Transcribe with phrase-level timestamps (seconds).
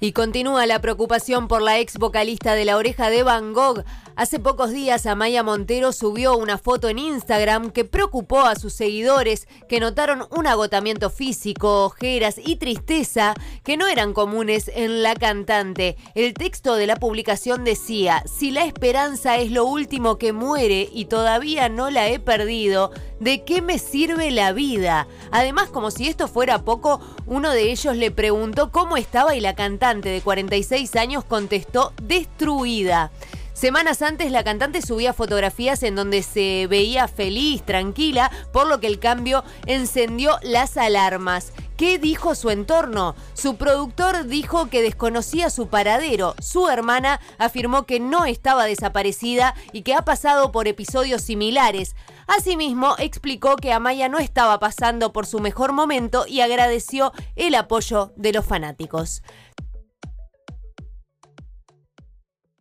[0.00, 3.82] Y continúa la preocupación por la ex vocalista de La Oreja de Van Gogh.
[4.18, 9.46] Hace pocos días Amaya Montero subió una foto en Instagram que preocupó a sus seguidores
[9.68, 15.96] que notaron un agotamiento físico, ojeras y tristeza que no eran comunes en la cantante.
[16.16, 21.04] El texto de la publicación decía, si la esperanza es lo último que muere y
[21.04, 22.90] todavía no la he perdido,
[23.20, 25.06] ¿de qué me sirve la vida?
[25.30, 29.54] Además, como si esto fuera poco, uno de ellos le preguntó cómo estaba y la
[29.54, 33.12] cantante de 46 años contestó destruida.
[33.58, 38.86] Semanas antes la cantante subía fotografías en donde se veía feliz, tranquila, por lo que
[38.86, 41.52] el cambio encendió las alarmas.
[41.76, 43.16] ¿Qué dijo su entorno?
[43.34, 46.36] Su productor dijo que desconocía su paradero.
[46.40, 51.96] Su hermana afirmó que no estaba desaparecida y que ha pasado por episodios similares.
[52.28, 58.12] Asimismo, explicó que Amaya no estaba pasando por su mejor momento y agradeció el apoyo
[58.14, 59.22] de los fanáticos.